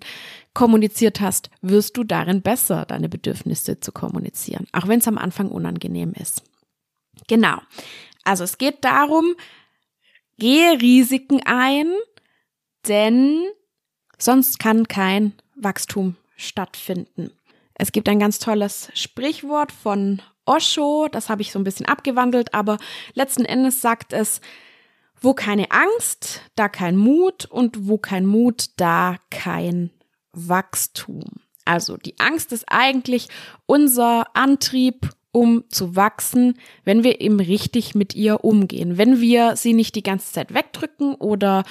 kommuniziert 0.54 1.22
hast, 1.22 1.50
wirst 1.62 1.96
du 1.98 2.04
darin 2.04 2.42
besser, 2.42 2.86
deine 2.86 3.08
Bedürfnisse 3.08 3.80
zu 3.80 3.92
kommunizieren, 3.92 4.68
auch 4.72 4.88
wenn 4.88 5.00
es 5.00 5.08
am 5.08 5.18
Anfang 5.18 5.50
unangenehm 5.50 6.14
ist. 6.20 6.44
Genau. 7.28 7.58
Also 8.24 8.44
es 8.44 8.58
geht 8.58 8.84
darum, 8.84 9.36
gehe 10.38 10.82
Risiken 10.82 11.42
ein, 11.46 11.94
denn 12.88 13.44
sonst 14.18 14.60
kann 14.60 14.88
kein 14.88 15.34
Wachstum 15.56 16.16
stattfinden. 16.36 17.32
Es 17.78 17.92
gibt 17.92 18.10
ein 18.10 18.20
ganz 18.20 18.40
tolles 18.40 18.90
Sprichwort 18.94 19.72
von 19.72 20.22
Osho, 20.46 21.08
das 21.12 21.30
habe 21.30 21.42
ich 21.42 21.52
so 21.52 21.60
ein 21.60 21.64
bisschen 21.64 21.86
abgewandelt, 21.86 22.54
aber 22.54 22.78
letzten 23.14 23.46
Endes 23.46 23.82
sagt 23.82 24.14
es, 24.14 24.42
wo 25.20 25.34
keine 25.34 25.72
Angst, 25.72 26.42
da 26.56 26.70
kein 26.70 26.96
Mut 26.96 27.46
und 27.46 27.88
wo 27.88 27.98
kein 27.98 28.26
Mut, 28.26 28.70
da 28.78 29.18
kein 29.30 29.92
Wachstum. 30.34 31.24
Also 31.66 31.98
die 31.98 32.20
Angst 32.20 32.52
ist 32.52 32.66
eigentlich 32.68 33.28
unser 33.66 34.36
Antrieb, 34.36 35.10
um 35.32 35.66
zu 35.70 35.96
wachsen, 35.96 36.58
wenn 36.86 37.04
wir 37.04 37.20
eben 37.20 37.40
richtig 37.40 37.96
mit 37.96 38.14
ihr 38.16 38.46
umgehen. 38.46 38.98
Wenn 38.98 39.20
wir 39.20 39.58
sie 39.58 39.74
nicht 39.74 39.96
die 39.96 40.04
ganze 40.04 40.32
Zeit 40.32 40.54
wegdrücken 40.54 41.16
oder 41.16 41.64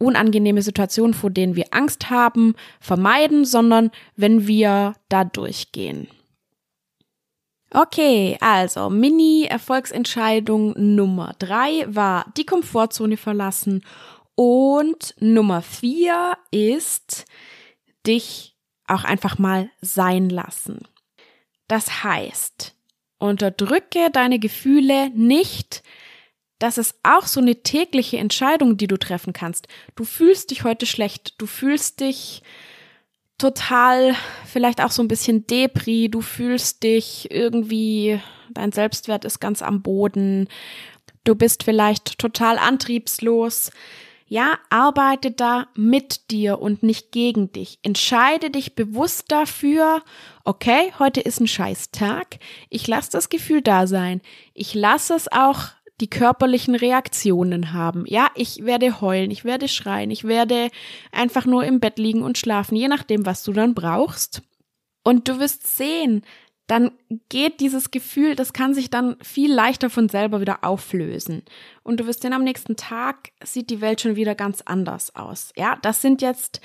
unangenehme 0.00 0.62
Situationen, 0.62 1.14
vor 1.14 1.30
denen 1.30 1.54
wir 1.54 1.66
Angst 1.70 2.10
haben, 2.10 2.54
vermeiden, 2.80 3.44
sondern 3.44 3.90
wenn 4.16 4.46
wir 4.46 4.94
da 5.08 5.24
durchgehen. 5.24 6.08
Okay, 7.72 8.36
also 8.40 8.90
Mini-Erfolgsentscheidung 8.90 10.74
Nummer 10.76 11.34
drei 11.38 11.84
war 11.86 12.26
die 12.36 12.44
Komfortzone 12.44 13.16
verlassen 13.16 13.84
und 14.34 15.14
Nummer 15.20 15.62
vier 15.62 16.36
ist 16.50 17.26
dich 18.06 18.56
auch 18.88 19.04
einfach 19.04 19.38
mal 19.38 19.70
sein 19.80 20.30
lassen. 20.30 20.80
Das 21.68 22.02
heißt, 22.02 22.74
unterdrücke 23.18 24.10
deine 24.10 24.40
Gefühle 24.40 25.10
nicht, 25.10 25.84
das 26.60 26.78
ist 26.78 26.94
auch 27.02 27.26
so 27.26 27.40
eine 27.40 27.56
tägliche 27.62 28.18
Entscheidung, 28.18 28.76
die 28.76 28.86
du 28.86 28.98
treffen 28.98 29.32
kannst. 29.32 29.66
Du 29.96 30.04
fühlst 30.04 30.50
dich 30.50 30.62
heute 30.62 30.86
schlecht, 30.86 31.34
du 31.38 31.46
fühlst 31.46 32.00
dich 32.00 32.42
total, 33.38 34.14
vielleicht 34.44 34.82
auch 34.82 34.90
so 34.90 35.02
ein 35.02 35.08
bisschen 35.08 35.46
Depri, 35.46 36.10
du 36.10 36.20
fühlst 36.20 36.82
dich 36.82 37.30
irgendwie, 37.30 38.20
dein 38.50 38.72
Selbstwert 38.72 39.24
ist 39.24 39.40
ganz 39.40 39.62
am 39.62 39.80
Boden, 39.80 40.48
du 41.24 41.34
bist 41.34 41.64
vielleicht 41.64 42.18
total 42.18 42.58
antriebslos. 42.58 43.72
Ja, 44.26 44.58
arbeite 44.68 45.32
da 45.32 45.66
mit 45.74 46.30
dir 46.30 46.60
und 46.60 46.84
nicht 46.84 47.10
gegen 47.10 47.50
dich. 47.50 47.80
Entscheide 47.82 48.50
dich 48.50 48.76
bewusst 48.76 49.24
dafür, 49.32 50.04
okay, 50.44 50.92
heute 51.00 51.20
ist 51.20 51.40
ein 51.40 51.48
Scheißtag. 51.48 52.38
Ich 52.68 52.86
lasse 52.86 53.10
das 53.10 53.28
Gefühl 53.28 53.60
da 53.60 53.88
sein. 53.88 54.20
Ich 54.54 54.72
lasse 54.74 55.14
es 55.14 55.32
auch 55.32 55.70
die 56.00 56.10
körperlichen 56.10 56.74
Reaktionen 56.74 57.72
haben. 57.72 58.04
Ja, 58.06 58.30
ich 58.34 58.64
werde 58.64 59.00
heulen, 59.00 59.30
ich 59.30 59.44
werde 59.44 59.68
schreien, 59.68 60.10
ich 60.10 60.24
werde 60.24 60.70
einfach 61.12 61.46
nur 61.46 61.64
im 61.64 61.80
Bett 61.80 61.98
liegen 61.98 62.22
und 62.22 62.38
schlafen, 62.38 62.76
je 62.76 62.88
nachdem, 62.88 63.26
was 63.26 63.42
du 63.42 63.52
dann 63.52 63.74
brauchst. 63.74 64.42
Und 65.04 65.28
du 65.28 65.38
wirst 65.38 65.76
sehen, 65.76 66.22
dann 66.66 66.92
geht 67.28 67.58
dieses 67.58 67.90
Gefühl, 67.90 68.36
das 68.36 68.52
kann 68.52 68.74
sich 68.74 68.90
dann 68.90 69.16
viel 69.22 69.52
leichter 69.52 69.90
von 69.90 70.08
selber 70.08 70.40
wieder 70.40 70.62
auflösen. 70.62 71.42
Und 71.82 71.98
du 71.98 72.06
wirst 72.06 72.22
sehen, 72.22 72.32
am 72.32 72.44
nächsten 72.44 72.76
Tag 72.76 73.32
sieht 73.42 73.70
die 73.70 73.80
Welt 73.80 74.00
schon 74.00 74.14
wieder 74.14 74.36
ganz 74.36 74.62
anders 74.62 75.16
aus. 75.16 75.52
Ja, 75.56 75.78
das 75.82 76.00
sind 76.00 76.22
jetzt 76.22 76.60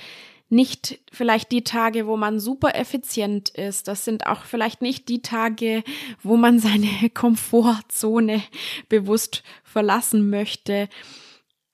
nicht 0.48 1.00
vielleicht 1.12 1.50
die 1.50 1.64
Tage, 1.64 2.06
wo 2.06 2.16
man 2.16 2.38
super 2.38 2.76
effizient 2.76 3.48
ist. 3.50 3.88
Das 3.88 4.04
sind 4.04 4.26
auch 4.26 4.44
vielleicht 4.44 4.80
nicht 4.80 5.08
die 5.08 5.22
Tage, 5.22 5.82
wo 6.22 6.36
man 6.36 6.58
seine 6.58 7.10
Komfortzone 7.14 8.42
bewusst 8.88 9.42
verlassen 9.64 10.30
möchte. 10.30 10.88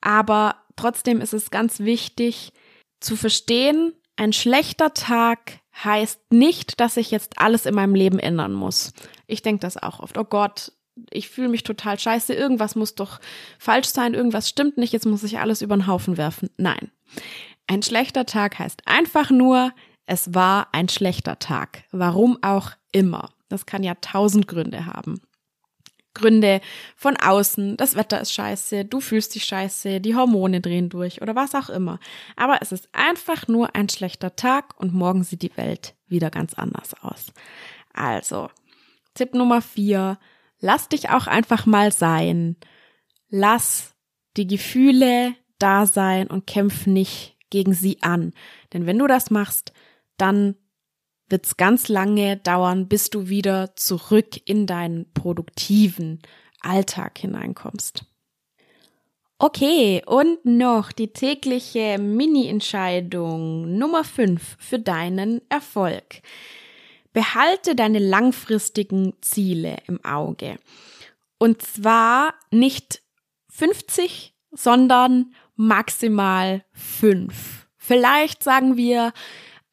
Aber 0.01 0.57
trotzdem 0.77 1.21
ist 1.21 1.35
es 1.35 1.51
ganz 1.51 1.81
wichtig 1.81 2.53
zu 3.01 3.17
verstehen, 3.17 3.93
ein 4.17 4.33
schlechter 4.33 4.95
Tag 4.95 5.61
heißt 5.85 6.33
nicht, 6.33 6.81
dass 6.81 6.97
ich 6.97 7.11
jetzt 7.11 7.39
alles 7.39 7.67
in 7.67 7.75
meinem 7.75 7.95
Leben 7.95 8.19
ändern 8.19 8.53
muss. 8.53 8.93
Ich 9.27 9.43
denke 9.43 9.61
das 9.61 9.77
auch 9.77 10.01
oft. 10.01 10.19
Oh 10.19 10.25
Gott, 10.25 10.73
ich 11.11 11.29
fühle 11.29 11.49
mich 11.49 11.63
total 11.63 11.99
scheiße, 11.99 12.35
irgendwas 12.35 12.75
muss 12.75 12.95
doch 12.95 13.21
falsch 13.59 13.89
sein, 13.89 14.15
irgendwas 14.15 14.49
stimmt 14.49 14.77
nicht, 14.77 14.93
jetzt 14.93 15.07
muss 15.07 15.23
ich 15.23 15.39
alles 15.39 15.63
über 15.63 15.77
den 15.77 15.87
Haufen 15.87 16.17
werfen. 16.19 16.51
Nein. 16.57 16.91
Ein 17.73 17.83
schlechter 17.83 18.27
Tag 18.27 18.59
heißt 18.59 18.83
einfach 18.85 19.31
nur, 19.31 19.73
es 20.05 20.35
war 20.35 20.69
ein 20.73 20.91
schlechter 20.91 21.39
Tag. 21.39 21.85
Warum 21.91 22.37
auch 22.43 22.73
immer. 22.93 23.31
Das 23.49 23.65
kann 23.65 23.83
ja 23.83 23.95
tausend 23.95 24.47
Gründe 24.47 24.85
haben. 24.85 25.23
Gründe 26.13 26.61
von 26.97 27.17
außen, 27.17 27.79
das 27.79 27.97
Wetter 27.97 28.21
ist 28.21 28.35
scheiße, 28.35 28.85
du 28.85 29.01
fühlst 29.01 29.35
dich 29.35 29.47
scheiße, 29.47 30.03
die 30.03 30.15
Hormone 30.15 30.61
drehen 30.61 30.91
durch 30.91 31.23
oder 31.23 31.35
was 31.35 31.55
auch 31.55 31.71
immer. 31.71 31.99
Aber 32.37 32.59
es 32.61 32.73
ist 32.73 32.91
einfach 32.93 33.49
nur 33.49 33.75
ein 33.75 33.89
schlechter 33.89 34.37
Tag 34.37 34.79
und 34.79 34.93
morgen 34.93 35.25
sieht 35.25 35.41
die 35.41 35.57
Welt 35.57 35.95
wieder 36.09 36.29
ganz 36.29 36.53
anders 36.53 36.93
aus. 37.01 37.33
Also, 37.95 38.51
Tipp 39.15 39.33
Nummer 39.33 39.63
vier, 39.63 40.19
lass 40.61 40.91
dich 40.91 41.09
auch 41.09 41.27
einfach 41.27 41.65
mal 41.65 41.91
sein. 41.91 42.57
Lass 43.31 43.95
die 44.37 44.47
Gefühle 44.47 45.35
da 45.59 45.87
sein 45.87 46.27
und 46.27 46.47
kämpf 46.47 46.87
nicht 46.87 47.32
gegen 47.53 47.75
sie 47.75 47.99
an. 48.03 48.33
Denn 48.73 48.87
wenn 48.87 48.99
du 48.99 49.07
das 49.07 49.31
machst, 49.31 49.73
dann 50.17 50.57
wird 51.29 51.47
es 51.47 51.57
ganz 51.57 51.89
lange 51.89 52.39
dauern, 52.39 52.89
bis 52.89 53.11
du 53.11 53.29
wieder 53.29 53.77
zurück 53.77 54.41
in 54.45 54.67
deinen 54.67 55.13
produktiven 55.13 56.21
Alltag 56.61 57.19
hineinkommst. 57.19 58.05
Okay, 59.39 60.03
und 60.07 60.45
noch 60.45 60.93
die 60.93 61.13
tägliche 61.13 61.99
Mini-Entscheidung 61.99 63.77
Nummer 63.77 64.05
5 64.05 64.57
für 64.59 64.79
deinen 64.79 65.43
Erfolg. 65.51 66.23
Behalte 67.13 67.75
deine 67.75 67.99
langfristigen 67.99 69.15
Ziele 69.21 69.77
im 69.87 70.03
Auge. 70.05 70.57
Und 71.39 71.61
zwar 71.61 72.35
nicht 72.51 73.03
50, 73.51 74.33
sondern 74.53 75.35
maximal 75.57 76.65
fünf. 76.73 77.67
Vielleicht 77.77 78.43
sagen 78.43 78.77
wir 78.77 79.13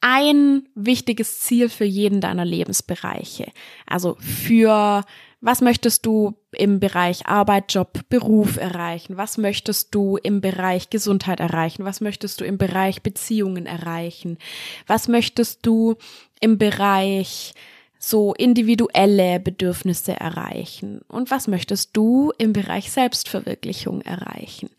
ein 0.01 0.67
wichtiges 0.75 1.41
Ziel 1.41 1.69
für 1.69 1.85
jeden 1.85 2.21
deiner 2.21 2.45
Lebensbereiche. 2.45 3.51
Also 3.85 4.15
für 4.19 5.03
was 5.41 5.61
möchtest 5.61 6.05
du 6.05 6.35
im 6.51 6.79
Bereich 6.79 7.25
Arbeit, 7.25 7.73
Job, 7.73 8.01
Beruf 8.09 8.57
erreichen? 8.57 9.15
Was 9.15 9.37
möchtest 9.37 9.95
du 9.95 10.17
im 10.17 10.41
Bereich 10.41 10.89
Gesundheit 10.89 11.39
erreichen? 11.39 11.85
Was 11.85 12.01
möchtest 12.01 12.41
du 12.41 12.45
im 12.45 12.57
Bereich 12.57 13.01
Beziehungen 13.03 13.65
erreichen? 13.65 14.37
Was 14.85 15.07
möchtest 15.07 15.65
du 15.65 15.95
im 16.41 16.57
Bereich 16.57 17.53
so 17.99 18.33
individuelle 18.33 19.39
Bedürfnisse 19.39 20.13
erreichen? 20.13 21.01
Und 21.07 21.31
was 21.31 21.47
möchtest 21.47 21.95
du 21.95 22.33
im 22.37 22.51
Bereich 22.51 22.91
Selbstverwirklichung 22.91 24.01
erreichen? 24.01 24.69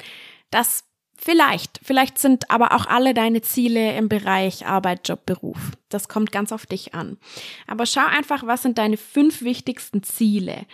Das 0.51 0.85
Vielleicht, 1.23 1.81
vielleicht 1.83 2.17
sind 2.17 2.51
aber 2.51 2.73
auch 2.73 2.87
alle 2.87 3.13
deine 3.13 3.43
Ziele 3.43 3.95
im 3.95 4.09
Bereich 4.09 4.65
Arbeit, 4.65 5.07
Job, 5.07 5.27
Beruf. 5.27 5.73
Das 5.91 6.09
kommt 6.09 6.33
ganz 6.33 6.51
auf 6.51 6.65
dich 6.65 6.95
an. 6.95 7.19
Aber 7.67 7.85
schau 7.85 8.07
einfach, 8.07 8.47
was 8.47 8.63
sind 8.63 8.79
deine 8.79 8.97
fünf 8.97 9.43
wichtigsten 9.43 10.03
Ziele? 10.03 10.65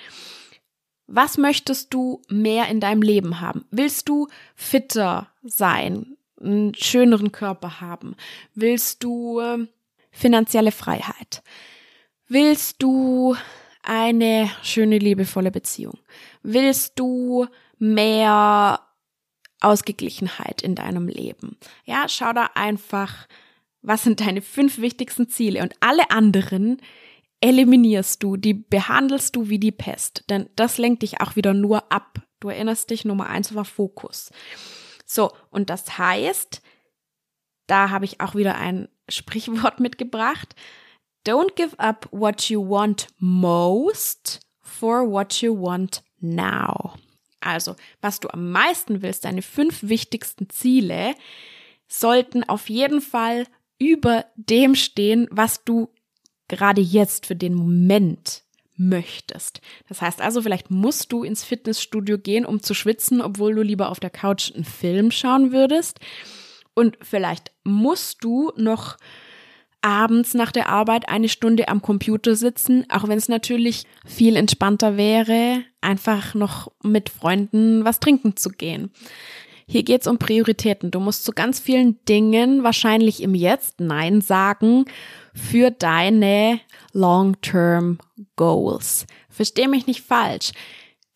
Was 1.09 1.37
möchtest 1.37 1.93
du 1.93 2.23
mehr 2.29 2.69
in 2.69 2.79
deinem 2.79 3.03
Leben 3.03 3.41
haben? 3.41 3.65
Willst 3.73 4.09
du 4.09 4.29
fitter 4.55 5.29
sein, 5.43 6.17
einen 6.41 6.77
schöneren 6.77 7.33
Körper 7.33 7.81
haben? 7.81 8.15
Willst 8.55 9.03
du 9.03 9.41
äh, 9.41 9.67
finanzielle 10.13 10.71
Freiheit? 10.71 11.43
Willst 12.29 12.81
du 12.81 13.35
eine 13.83 14.49
schöne, 14.63 14.99
liebevolle 14.99 15.51
Beziehung? 15.51 15.99
Willst 16.45 17.01
du 17.01 17.49
mehr 17.79 18.86
Ausgeglichenheit 19.61 20.63
in 20.63 20.75
deinem 20.75 21.09
Leben? 21.09 21.57
Ja, 21.85 22.09
schau 22.09 22.33
da 22.33 22.51
einfach, 22.55 23.27
was 23.83 24.03
sind 24.03 24.21
deine 24.21 24.43
fünf 24.43 24.79
wichtigsten 24.79 25.29
Ziele 25.29 25.63
und 25.63 25.75
alle 25.81 26.11
anderen 26.11 26.81
eliminierst 27.41 28.23
du, 28.23 28.37
die 28.37 28.55
behandelst 28.55 29.37
du 29.37 29.49
wie 29.49 29.59
die 29.59 29.73
Pest, 29.73 30.25
denn 30.31 30.49
das 30.57 30.79
lenkt 30.79 31.03
dich 31.03 31.21
auch 31.21 31.37
wieder 31.37 31.55
nur 31.55 31.93
ab. 31.93 32.21
Du 32.41 32.49
erinnerst 32.49 32.91
dich, 32.91 33.05
Nummer 33.05 33.29
eins 33.29 33.55
war 33.55 33.65
Fokus. 33.65 34.31
So, 35.05 35.33
und 35.51 35.71
das 35.71 35.99
heißt, 35.99 36.63
da 37.67 37.91
habe 37.91 38.05
ich 38.05 38.21
auch 38.21 38.35
wieder 38.35 38.57
ein 38.57 38.89
Sprichwort 39.09 39.81
mitgebracht. 39.81 40.55
Don't 41.27 41.55
give 41.55 41.79
up 41.79 42.09
what 42.11 42.49
you 42.49 42.61
want 42.69 43.09
most 43.19 44.41
for 44.61 45.11
what 45.11 45.41
you 45.41 45.57
want 45.61 46.03
now. 46.21 46.95
Also, 47.41 47.77
was 48.01 48.21
du 48.21 48.29
am 48.33 48.51
meisten 48.51 49.03
willst, 49.03 49.25
deine 49.25 49.43
fünf 49.43 49.83
wichtigsten 49.83 50.49
Ziele, 50.49 51.15
sollten 51.89 52.45
auf 52.45 52.69
jeden 52.69 53.01
Fall 53.01 53.47
über 53.79 54.27
dem 54.37 54.75
stehen, 54.75 55.29
was 55.31 55.65
du 55.65 55.91
gerade 56.49 56.81
jetzt 56.81 57.27
für 57.27 57.37
den 57.37 57.55
Moment 57.55 58.43
möchtest. 58.77 59.61
Das 59.89 60.03
heißt 60.03 60.21
also, 60.21 60.43
vielleicht 60.43 60.71
musst 60.71 61.13
du 61.13 61.23
ins 61.25 61.45
Fitnessstudio 61.45 62.19
gehen, 62.19 62.45
um 62.45 62.63
zu 62.63 62.75
schwitzen, 62.75 63.21
obwohl 63.21 63.55
du 63.55 63.63
lieber 63.63 63.91
auf 63.91 64.01
der 64.01 64.11
Couch 64.11 64.53
einen 64.55 64.65
Film 64.65 65.11
schauen 65.11 65.53
würdest. 65.53 66.01
Und 66.75 66.99
vielleicht 67.01 67.53
musst 67.65 68.23
du 68.23 68.53
noch 68.57 68.99
abends 69.83 70.35
nach 70.35 70.53
der 70.53 70.69
Arbeit 70.69 71.09
eine 71.09 71.29
Stunde 71.29 71.69
am 71.69 71.83
Computer 71.83 72.35
sitzen, 72.35 72.85
auch 72.89 73.09
wenn 73.09 73.19
es 73.19 73.29
natürlich 73.29 73.85
viel 74.05 74.37
entspannter 74.37 74.97
wäre, 74.97 75.63
einfach 75.81 76.35
noch 76.35 76.73
mit 76.83 77.09
Freunden 77.09 77.85
was 77.85 78.01
trinken 78.01 78.37
zu 78.37 78.51
gehen. 78.51 78.91
Hier 79.69 79.83
geht's 79.83 80.07
um 80.07 80.19
Prioritäten. 80.19 80.93
Du 80.93 81.01
musst 81.01 81.25
zu 81.25 81.33
ganz 81.33 81.59
vielen 81.59 81.99
Dingen 82.05 82.63
wahrscheinlich 82.63 83.21
im 83.21 83.35
Jetzt 83.35 83.81
Nein 83.81 84.21
sagen 84.21 84.85
für 85.35 85.71
deine 85.71 86.61
Long-Term 86.93 87.99
Goals. 88.37 89.07
Versteh 89.29 89.67
mich 89.67 89.87
nicht 89.89 90.03
falsch. 90.03 90.53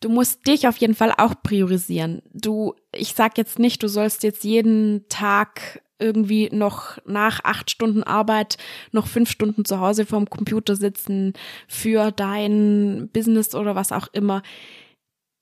Du 0.01 0.09
musst 0.09 0.47
dich 0.47 0.67
auf 0.67 0.77
jeden 0.77 0.95
Fall 0.95 1.13
auch 1.17 1.35
priorisieren. 1.41 2.23
Du, 2.33 2.73
ich 2.91 3.13
sag 3.13 3.37
jetzt 3.37 3.57
nicht, 3.59 3.83
du 3.83 3.87
sollst 3.87 4.23
jetzt 4.23 4.43
jeden 4.43 5.07
Tag 5.07 5.81
irgendwie 6.01 6.49
noch 6.51 6.97
nach 7.05 7.43
acht 7.43 7.69
Stunden 7.69 8.03
Arbeit 8.03 8.57
noch 8.91 9.07
fünf 9.07 9.29
Stunden 9.29 9.65
zu 9.65 9.79
Hause 9.79 10.05
vorm 10.05 10.29
Computer 10.29 10.75
sitzen 10.75 11.33
für 11.67 12.11
dein 12.11 13.09
Business 13.13 13.55
oder 13.55 13.75
was 13.75 13.91
auch 13.91 14.07
immer. 14.11 14.41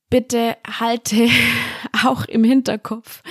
Bitte 0.09 0.57
halte 0.67 1.29
auch 2.05 2.25
im 2.25 2.43
Hinterkopf, 2.43 3.21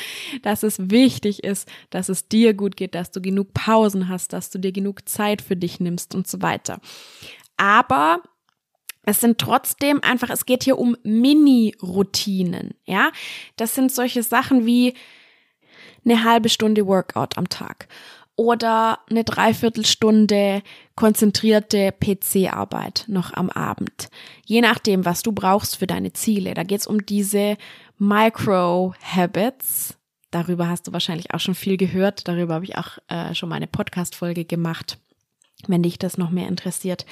dass 0.43 0.63
es 0.63 0.91
wichtig 0.91 1.45
ist, 1.45 1.69
dass 1.91 2.09
es 2.09 2.29
dir 2.29 2.55
gut 2.55 2.77
geht, 2.77 2.95
dass 2.95 3.11
du 3.11 3.21
genug 3.21 3.53
Pausen 3.53 4.09
hast, 4.09 4.33
dass 4.33 4.51
du 4.51 4.59
dir 4.59 4.73
genug 4.73 5.09
Zeit 5.09 5.43
für 5.43 5.57
dich 5.57 5.81
nimmst 5.81 6.15
und 6.15 6.29
so 6.29 6.41
weiter. 6.41 6.81
Aber 7.57 8.23
es 9.09 9.21
sind 9.21 9.39
trotzdem 9.39 10.03
einfach, 10.03 10.31
es 10.31 10.47
geht 10.47 10.65
hier 10.65 10.79
um 10.79 10.97
Mini-Routinen, 11.03 12.75
ja. 12.85 13.11
Das 13.57 13.75
sind 13.75 13.91
solche 13.91 14.23
Sachen 14.23 14.67
wie 14.67 14.95
eine 16.05 16.25
halbe 16.25 16.49
Stunde 16.49 16.87
Workout 16.87 17.37
am 17.39 17.49
Tag 17.49 17.89
oder 18.39 19.01
eine 19.11 19.25
Dreiviertelstunde 19.25 20.63
konzentrierte 20.95 21.93
PC-Arbeit 21.93 23.05
noch 23.09 23.33
am 23.33 23.51
Abend. 23.51 24.11
Je 24.47 24.61
nachdem, 24.61 25.05
was 25.05 25.23
du 25.23 25.33
brauchst 25.33 25.77
für 25.77 25.89
deine 25.89 26.13
Ziele. 26.13 26.55
Da 26.55 26.63
geht 26.63 26.81
es 26.81 26.87
um 26.87 27.05
diese 27.05 27.57
Micro-Habits. 27.99 29.97
Darüber 30.31 30.69
hast 30.69 30.87
du 30.87 30.93
wahrscheinlich 30.93 31.35
auch 31.35 31.41
schon 31.41 31.57
viel 31.57 31.77
gehört. 31.77 32.29
Darüber 32.29 32.55
habe 32.55 32.65
ich 32.65 32.77
auch 32.77 32.99
äh, 33.09 33.35
schon 33.35 33.49
mal 33.49 33.57
eine 33.57 33.67
Podcast-Folge 33.67 34.45
gemacht, 34.45 34.99
wenn 35.67 35.83
dich 35.83 35.99
das 35.99 36.17
noch 36.17 36.31
mehr 36.31 36.47
interessiert. 36.47 37.07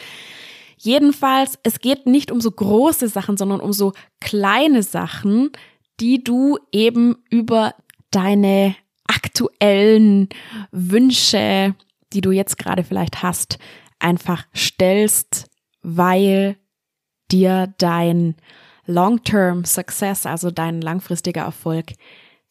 Jedenfalls, 0.77 1.59
es 1.65 1.81
geht 1.81 2.07
nicht 2.07 2.31
um 2.31 2.41
so 2.41 2.53
große 2.53 3.09
Sachen, 3.09 3.37
sondern 3.37 3.61
um 3.61 3.73
so 3.73 3.95
kleine 4.21 4.85
Sachen, 4.85 5.51
die 5.99 6.23
du 6.23 6.59
eben 6.71 7.17
über 7.31 7.75
deine 8.17 8.75
aktuellen 9.07 10.31
Wünsche, 10.71 11.75
die 12.15 12.23
du 12.23 12.31
jetzt 12.31 12.57
gerade 12.57 12.83
vielleicht 12.83 13.23
hast, 13.23 13.59
einfach 13.99 14.47
stellst, 14.57 15.51
weil 15.83 16.57
dir 17.31 17.75
dein 17.79 18.37
Long-Term 18.87 19.65
Success, 19.65 20.25
also 20.25 20.51
dein 20.51 20.81
langfristiger 20.81 21.43
Erfolg, 21.43 21.93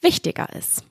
wichtiger 0.01 0.53
ist. 0.53 0.83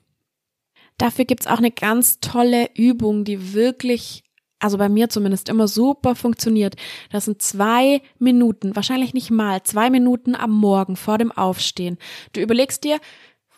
Dafür 0.97 1.23
gibt's 1.25 1.47
auch 1.47 1.59
eine 1.59 1.71
ganz 1.71 2.19
tolle 2.19 2.69
Übung, 2.75 3.23
die 3.23 3.53
wirklich 3.53 4.23
also 4.59 4.77
bei 4.77 4.89
mir 4.89 5.09
zumindest 5.09 5.49
immer 5.49 5.67
super 5.67 6.15
funktioniert. 6.15 6.75
Das 7.11 7.25
sind 7.25 7.41
zwei 7.41 8.01
Minuten, 8.19 8.75
wahrscheinlich 8.75 9.13
nicht 9.13 9.29
mal, 9.29 9.61
zwei 9.63 9.89
Minuten 9.89 10.33
am 10.33 10.51
Morgen 10.51 10.95
vor 10.95 11.17
dem 11.17 11.31
Aufstehen. 11.31 11.97
Du 12.33 12.41
überlegst 12.41 12.83
dir, 12.83 12.99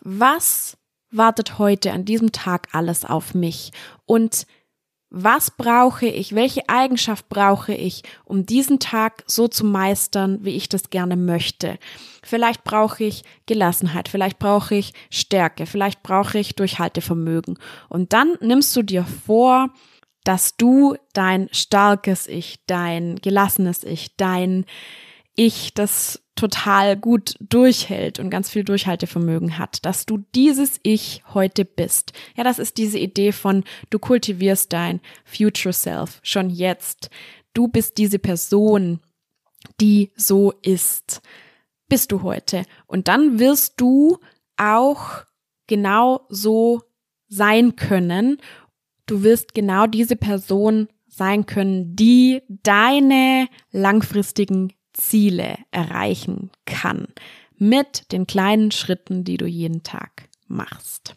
was 0.01 0.76
wartet 1.11 1.57
heute 1.57 1.91
an 1.91 2.05
diesem 2.05 2.31
Tag 2.31 2.67
alles 2.73 3.05
auf 3.05 3.33
mich 3.33 3.71
und 4.05 4.45
was 5.09 5.51
brauche 5.51 6.05
ich, 6.05 6.35
welche 6.35 6.67
Eigenschaft 6.67 7.29
brauche 7.29 7.73
ich, 7.73 8.03
um 8.25 8.45
diesen 8.45 8.79
Tag 8.79 9.23
so 9.25 9.47
zu 9.47 9.65
meistern, 9.65 10.39
wie 10.41 10.55
ich 10.55 10.67
das 10.67 10.89
gerne 10.89 11.15
möchte. 11.15 11.79
Vielleicht 12.23 12.65
brauche 12.65 13.05
ich 13.05 13.23
Gelassenheit, 13.45 14.09
vielleicht 14.09 14.37
brauche 14.37 14.75
ich 14.75 14.93
Stärke, 15.09 15.65
vielleicht 15.65 16.03
brauche 16.03 16.39
ich 16.39 16.55
Durchhaltevermögen. 16.55 17.57
Und 17.87 18.11
dann 18.11 18.35
nimmst 18.41 18.75
du 18.75 18.83
dir 18.83 19.05
vor, 19.05 19.69
dass 20.25 20.57
du 20.57 20.97
dein 21.13 21.47
starkes 21.53 22.27
Ich, 22.27 22.59
dein 22.67 23.15
gelassenes 23.15 23.85
Ich, 23.85 24.17
dein 24.17 24.65
Ich, 25.35 25.73
das 25.73 26.21
total 26.37 26.95
gut 26.95 27.35
durchhält 27.41 28.19
und 28.19 28.29
ganz 28.29 28.49
viel 28.49 28.63
Durchhaltevermögen 28.63 29.57
hat, 29.57 29.85
dass 29.85 30.05
du 30.05 30.23
dieses 30.33 30.79
Ich 30.83 31.23
heute 31.33 31.65
bist. 31.65 32.13
Ja, 32.35 32.43
das 32.43 32.59
ist 32.59 32.77
diese 32.77 32.99
Idee 32.99 33.31
von 33.31 33.63
du 33.89 33.99
kultivierst 33.99 34.71
dein 34.71 35.01
Future 35.25 35.73
Self 35.73 36.19
schon 36.23 36.49
jetzt. 36.49 37.09
Du 37.53 37.67
bist 37.67 37.97
diese 37.97 38.19
Person, 38.19 39.01
die 39.81 40.11
so 40.15 40.53
ist. 40.61 41.21
Bist 41.89 42.11
du 42.11 42.21
heute. 42.21 42.63
Und 42.85 43.07
dann 43.09 43.39
wirst 43.39 43.73
du 43.77 44.19
auch 44.57 45.23
genau 45.67 46.25
so 46.29 46.81
sein 47.27 47.75
können 47.75 48.37
du 49.07 49.23
wirst 49.23 49.55
genau 49.55 49.87
diese 49.87 50.15
Person 50.15 50.87
sein 51.07 51.47
können, 51.47 51.95
die 51.95 52.43
deine 52.47 53.47
langfristigen 53.71 54.73
Ziele 54.97 55.57
erreichen 55.71 56.51
kann. 56.65 57.07
Mit 57.57 58.11
den 58.11 58.27
kleinen 58.27 58.71
Schritten, 58.71 59.23
die 59.23 59.37
du 59.37 59.45
jeden 59.45 59.83
Tag 59.83 60.29
machst. 60.47 61.15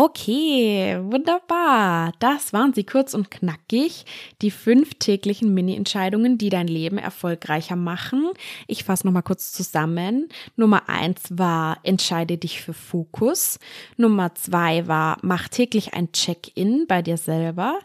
Okay, 0.00 0.96
wunderbar. 1.00 2.12
Das 2.20 2.52
waren 2.52 2.72
sie 2.72 2.84
kurz 2.84 3.14
und 3.14 3.32
knackig. 3.32 4.04
Die 4.42 4.52
fünf 4.52 4.94
täglichen 4.94 5.54
Mini-Entscheidungen, 5.54 6.38
die 6.38 6.50
dein 6.50 6.68
Leben 6.68 6.98
erfolgreicher 6.98 7.74
machen. 7.74 8.30
Ich 8.68 8.84
fasse 8.84 9.06
nochmal 9.06 9.24
kurz 9.24 9.50
zusammen. 9.50 10.28
Nummer 10.54 10.88
eins 10.88 11.22
war, 11.30 11.78
entscheide 11.82 12.38
dich 12.38 12.60
für 12.60 12.74
Fokus. 12.74 13.58
Nummer 13.96 14.36
zwei 14.36 14.86
war, 14.86 15.18
mach 15.22 15.48
täglich 15.48 15.94
ein 15.94 16.12
Check-in 16.12 16.86
bei 16.86 17.02
dir 17.02 17.16
selber. 17.16 17.80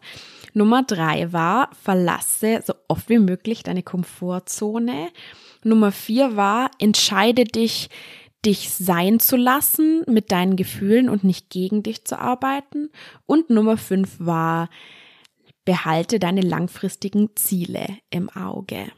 Nummer 0.54 0.84
drei 0.84 1.32
war, 1.34 1.70
verlasse 1.82 2.62
so 2.66 2.74
oft 2.88 3.10
wie 3.10 3.20
möglich 3.20 3.63
deine 3.63 3.84
Komfortzone. 3.84 5.10
Nummer 5.63 5.92
vier 5.92 6.36
war, 6.36 6.72
entscheide 6.80 7.46
dich, 7.46 7.89
dich 8.46 8.70
sein 8.70 9.20
zu 9.20 9.36
lassen 9.36 10.04
mit 10.08 10.32
deinen 10.32 10.56
Gefühlen 10.56 11.10
und 11.10 11.24
nicht 11.24 11.50
gegen 11.50 11.84
dich 11.84 12.06
zu 12.06 12.20
arbeiten. 12.20 12.89
Und 13.26 13.50
Nummer 13.50 13.78
fünf 13.78 14.16
war, 14.20 14.70
behalte 15.66 16.20
deine 16.20 16.42
langfristigen 16.42 17.30
Ziele 17.36 17.86
im 18.10 18.30
Auge. 18.30 18.92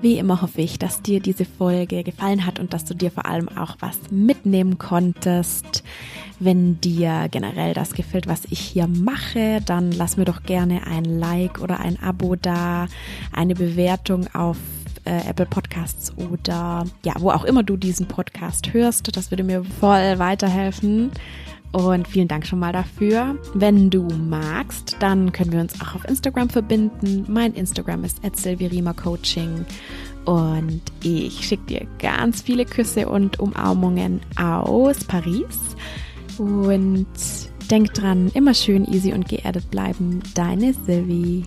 Wie 0.00 0.18
immer 0.18 0.42
hoffe 0.42 0.60
ich, 0.60 0.78
dass 0.78 1.02
dir 1.02 1.18
diese 1.18 1.44
Folge 1.44 2.04
gefallen 2.04 2.46
hat 2.46 2.60
und 2.60 2.72
dass 2.72 2.84
du 2.84 2.94
dir 2.94 3.10
vor 3.10 3.26
allem 3.26 3.48
auch 3.48 3.76
was 3.80 3.98
mitnehmen 4.10 4.78
konntest. 4.78 5.82
Wenn 6.38 6.80
dir 6.80 7.26
generell 7.32 7.74
das 7.74 7.94
gefällt, 7.94 8.28
was 8.28 8.44
ich 8.48 8.60
hier 8.60 8.86
mache, 8.86 9.60
dann 9.66 9.90
lass 9.90 10.16
mir 10.16 10.24
doch 10.24 10.44
gerne 10.44 10.86
ein 10.86 11.04
Like 11.04 11.60
oder 11.60 11.80
ein 11.80 12.00
Abo 12.00 12.36
da, 12.36 12.86
eine 13.32 13.56
Bewertung 13.56 14.32
auf 14.34 14.56
äh, 15.04 15.28
Apple 15.28 15.46
Podcasts 15.46 16.12
oder 16.16 16.84
ja, 17.04 17.14
wo 17.18 17.30
auch 17.30 17.44
immer 17.44 17.64
du 17.64 17.76
diesen 17.76 18.06
Podcast 18.06 18.72
hörst. 18.72 19.16
Das 19.16 19.32
würde 19.32 19.42
mir 19.42 19.64
voll 19.80 20.20
weiterhelfen. 20.20 21.10
Und 21.72 22.08
vielen 22.08 22.28
Dank 22.28 22.46
schon 22.46 22.58
mal 22.58 22.72
dafür. 22.72 23.36
Wenn 23.54 23.90
du 23.90 24.08
magst, 24.08 24.96
dann 25.00 25.32
können 25.32 25.52
wir 25.52 25.60
uns 25.60 25.80
auch 25.80 25.94
auf 25.94 26.04
Instagram 26.06 26.48
verbinden. 26.48 27.24
Mein 27.28 27.54
Instagram 27.54 28.04
ist 28.04 28.20
Coaching. 28.94 29.66
Und 30.24 30.82
ich 31.02 31.46
schicke 31.46 31.66
dir 31.66 31.86
ganz 31.98 32.42
viele 32.42 32.64
Küsse 32.64 33.08
und 33.08 33.38
Umarmungen 33.38 34.20
aus 34.36 35.04
Paris. 35.04 35.76
Und 36.38 37.06
denk 37.70 37.92
dran, 37.94 38.30
immer 38.34 38.54
schön 38.54 38.84
easy 38.86 39.12
und 39.12 39.28
geerdet 39.28 39.70
bleiben. 39.70 40.20
Deine 40.34 40.72
Sylvie. 40.72 41.44